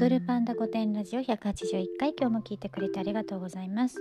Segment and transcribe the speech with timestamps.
[0.00, 3.98] ドルパンダ御殿ラジオ181回今日も聞いてくれてありがとうございます。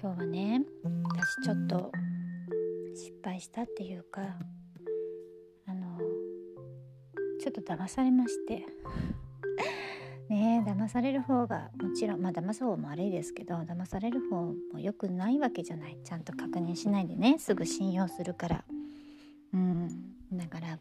[0.00, 0.62] 今日はね
[1.02, 1.90] 私ちょっと
[2.94, 4.20] 失敗したっていうか
[5.66, 5.98] あの
[7.40, 8.64] ちょっと騙されまして。
[10.30, 15.98] ねえ騙される方がもちろんまあ騙す方も悪いですけど騙される方も良くないわけじゃない。
[16.04, 18.64] ちゃんと確認しないでねすぐ信用するから。
[19.54, 19.88] うん。
[20.34, 20.78] だから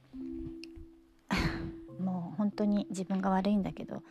[2.40, 4.02] 本当に自分が悪いんだけど、ま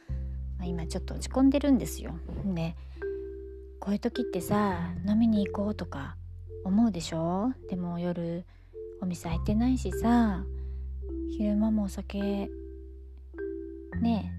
[0.62, 2.12] あ、今ちょっと落ち込んでるんですよ。
[2.54, 2.76] で
[3.80, 6.16] こういう時ってさ飲みに行こうとか
[6.62, 7.52] 思うでしょ？
[7.70, 8.44] でも夜
[9.00, 10.44] お店開いてないしさ
[11.30, 12.50] 昼間もお酒
[14.02, 14.32] ね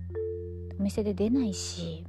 [0.80, 2.05] お店で出ないし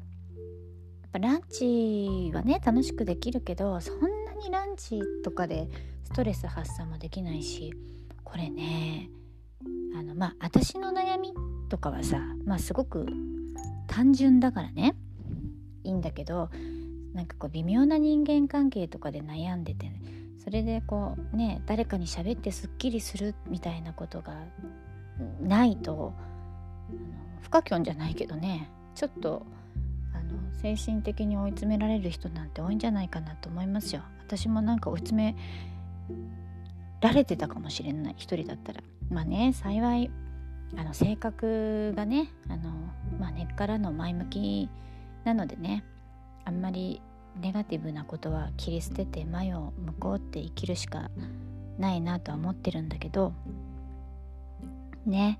[1.02, 5.68] やっぱランチはね楽しくできるけどそんなにランチとかで
[6.04, 7.72] ストレス発散もできないし
[8.22, 9.08] これね
[9.96, 11.34] あのまあ私の悩み
[11.68, 13.06] とかはさまあすごく
[13.86, 14.94] 単純だからね
[15.84, 16.50] いいんだけど
[17.14, 20.00] なんかこう微妙な人間関係とかで悩んでて、ね、
[20.42, 24.34] それでこうね誰かに喋ってすっきりするみたいなことが
[25.40, 26.14] ないと
[26.88, 29.44] あの不可教じゃないけどねちょっと
[30.14, 34.02] あの精神的に追い詰められる人なんて多いんじゃないかなと思いますよ。
[34.20, 35.36] 私もなんか追い詰め
[37.00, 38.82] られてたかもしれない一人だったら。
[39.10, 40.10] まあね幸い
[40.76, 42.70] あの性格がねあの、
[43.18, 44.68] まあ、根っからの前向き
[45.24, 45.84] なのでね
[46.44, 47.02] あんまり
[47.40, 51.10] ネガティブなことは切り捨てて前を向こうって生きるしか
[51.78, 53.32] ないなとは思ってるんだけど
[55.06, 55.38] ね。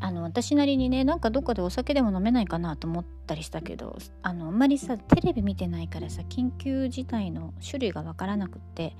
[0.00, 8.96] あの私なりにねなんかどっかでお酒でも飲めないかなと思ったりしたけどあのあんまりさテレビ見てないからさ緊急事態の種類が分からなくって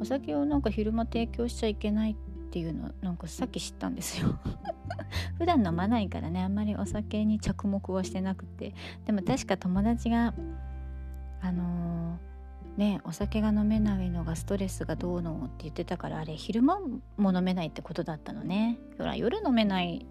[0.00, 4.38] お酒をなんか昼間提供しちゃいけないってていうのなんかさっき知ったんですよ。
[5.38, 8.74] 普段飲まないからねあんまりお酒に着目はしてなくて。
[9.06, 10.34] でも確か友達が
[11.40, 16.78] あのー、ねお酒が飲めないのがストレスがどうのって言ってたからあれ昼間
[17.16, 18.78] も飲めないってことだったのね。
[18.98, 20.06] ほら夜飲めない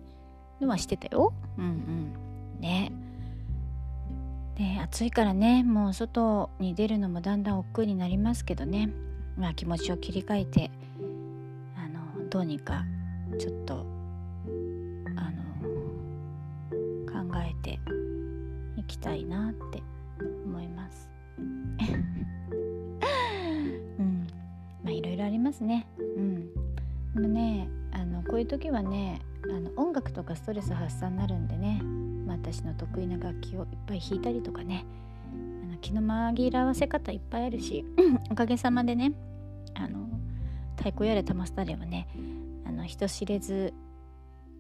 [0.60, 1.34] のはしてたよ。
[1.60, 2.60] うんうん。
[2.60, 2.92] ね。
[4.58, 8.90] で暑いからねもう外に出るのもだんだん億劫になりますけどね。
[9.38, 10.72] まあ気持ちを切り替えて
[12.32, 12.86] どうにか
[13.38, 13.86] ちょっと
[15.18, 15.44] あの
[17.12, 17.78] 考えて
[18.78, 19.84] いきたいなって
[20.46, 21.10] 思います。
[24.00, 24.26] うん
[24.82, 25.86] まあいろいろありますね。
[26.00, 26.54] うん、
[27.16, 29.20] でもねあのこういう時はね
[29.54, 31.82] あの音楽とかストレス発散になるんでね、
[32.26, 34.86] まあ、私の得意な楽器をいっぱい弾いたりとかね
[35.34, 37.84] あの気の紛らわせ方いっぱいあるし
[38.32, 39.12] おかげさまでね
[39.74, 40.08] あの
[40.82, 42.08] 太鼓やれ玉すだれはね
[42.66, 43.74] あの人知れず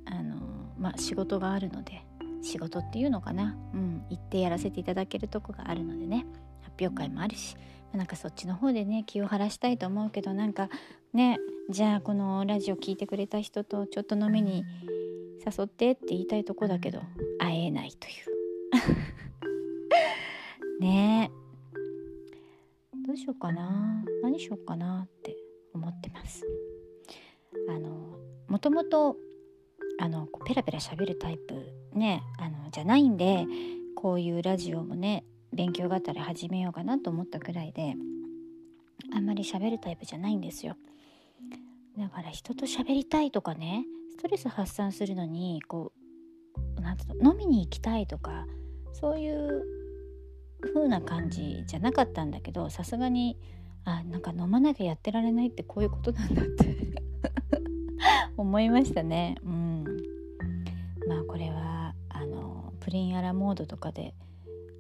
[0.06, 0.38] あの、
[0.78, 2.06] まあ、仕事があるので
[2.42, 6.26] 仕事っていうのかな、うん、行ってやらせていただけるとこがあるのでね。
[6.72, 7.56] 発表会もあるし
[7.94, 10.70] なんかそっちの方でね気を晴らしたいと思うけどなんか
[11.14, 11.38] ね
[11.70, 14.64] じゃあこのラジオ聞いてくれた人とちょっと飲みに
[15.46, 17.02] 誘ってって言いたいとこだけど
[17.40, 18.32] 会えないという。
[20.80, 21.30] ね。
[22.94, 24.04] えどうしようかな。
[24.24, 25.36] 何しようかなって。
[25.74, 26.46] 思ってます。
[27.70, 28.18] あの
[28.48, 29.18] もともと
[30.00, 33.46] あのペラペラ喋るタイプねあのじゃないんで
[33.96, 35.24] こういうラジオもね
[35.54, 37.96] 勉強があったら始めようかなと思ったくらいで
[39.14, 40.76] あんまり喋るタイプじゃないんですよ。
[41.98, 45.92] だから人と喋りたいとかねストレス発散するのにこ
[46.78, 48.46] うなんうの飲みに行きたいとか
[48.94, 49.64] そういう
[50.62, 53.38] 風な感じじゃなかったんだけどさすがに
[53.86, 56.76] あなんか飲まなきゃやってられないってこういうことなんだって
[58.38, 59.36] 思いましたね。
[59.44, 59.84] うん。
[61.08, 64.14] まあこれはあのプリンアラモードとかで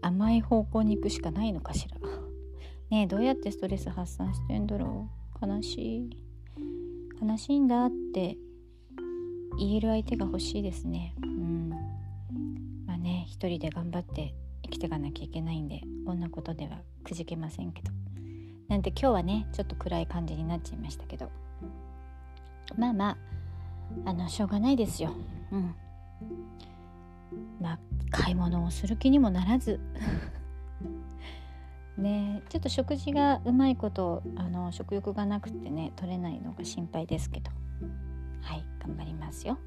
[0.01, 1.97] 甘い方向に行くしかないのかしら。
[2.89, 5.09] ねえどうやってストレス発散してんだろ
[5.41, 5.47] う。
[5.47, 6.09] 悲しい。
[7.21, 8.37] 悲しいんだって
[9.57, 11.15] 言える相手が欲しいですね。
[11.23, 11.69] うん。
[12.85, 17.91] まあね一人で頑張って生きていかなきゃいけないんでこんなことではくじけませんけど。
[18.67, 21.29] なんて今日はねちょっと暗い感じになっちゃいましたけど。
[22.77, 23.17] まあまあ
[24.05, 25.13] あのしょうがないですよ。
[25.51, 25.75] うん。
[27.59, 27.79] まあ
[28.09, 29.79] 買い物をする気にもならず。
[31.97, 37.51] ねちょっと食事がうまいことあの食欲がなくてね取れないのが心配ですけど。
[38.41, 39.57] はい頑張りますよ。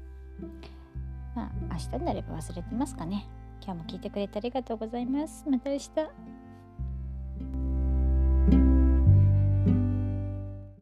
[1.35, 3.27] まあ明日になれば忘れてますかね。
[3.63, 5.47] 今日も聞いてくれてありがとうございます。
[5.49, 5.89] また明日。